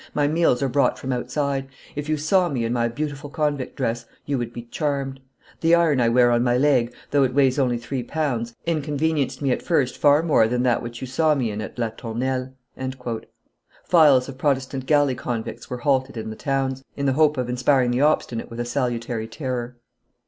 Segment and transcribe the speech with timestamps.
[0.15, 4.05] "My meals are brought from outside; if you saw me in my beautiful convict dress,
[4.25, 5.19] you would be charmed.
[5.59, 9.51] The iron I wear on my leg, though it weighs only three pounds, inconvenienced me
[9.51, 12.55] at first far more than that which you saw me in at La Tournelle."
[13.83, 17.91] Files of Protestant galley convicts were halted in the towns, in the hope of inspiring
[17.91, 19.77] the obstinate with a salutary terror.